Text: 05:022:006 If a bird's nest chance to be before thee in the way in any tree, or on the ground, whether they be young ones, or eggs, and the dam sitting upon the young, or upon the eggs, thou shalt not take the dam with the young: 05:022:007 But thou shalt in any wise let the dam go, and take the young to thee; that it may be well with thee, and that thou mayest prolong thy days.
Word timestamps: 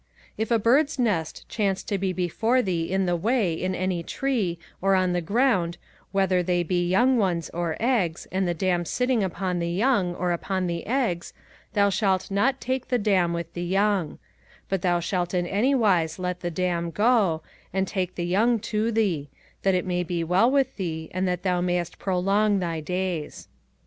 05:022:006 0.31 0.33
If 0.39 0.49
a 0.51 0.57
bird's 0.59 0.97
nest 0.97 1.45
chance 1.47 1.83
to 1.83 1.99
be 1.99 2.11
before 2.11 2.63
thee 2.63 2.89
in 2.91 3.05
the 3.05 3.15
way 3.15 3.53
in 3.53 3.75
any 3.75 4.01
tree, 4.01 4.57
or 4.81 4.95
on 4.95 5.13
the 5.13 5.21
ground, 5.21 5.77
whether 6.11 6.41
they 6.41 6.63
be 6.63 6.89
young 6.89 7.17
ones, 7.19 7.51
or 7.51 7.77
eggs, 7.79 8.25
and 8.31 8.47
the 8.47 8.55
dam 8.55 8.83
sitting 8.83 9.21
upon 9.23 9.59
the 9.59 9.69
young, 9.69 10.15
or 10.15 10.31
upon 10.31 10.65
the 10.65 10.87
eggs, 10.87 11.33
thou 11.73 11.91
shalt 11.91 12.31
not 12.31 12.59
take 12.59 12.87
the 12.87 12.97
dam 12.97 13.31
with 13.31 13.53
the 13.53 13.61
young: 13.61 14.13
05:022:007 14.13 14.17
But 14.69 14.81
thou 14.81 14.99
shalt 14.99 15.33
in 15.35 15.45
any 15.45 15.75
wise 15.75 16.17
let 16.17 16.39
the 16.39 16.49
dam 16.49 16.89
go, 16.89 17.43
and 17.71 17.87
take 17.87 18.15
the 18.15 18.25
young 18.25 18.57
to 18.59 18.91
thee; 18.91 19.29
that 19.61 19.75
it 19.75 19.85
may 19.85 20.01
be 20.01 20.23
well 20.23 20.49
with 20.49 20.77
thee, 20.77 21.09
and 21.13 21.27
that 21.27 21.43
thou 21.43 21.61
mayest 21.61 21.99
prolong 21.99 22.57
thy 22.57 22.79
days. 22.79 23.47